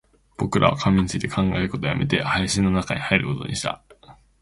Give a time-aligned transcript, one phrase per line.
[0.35, 3.83] 僕らは紙について考えることを止めて、林の中に入ることにした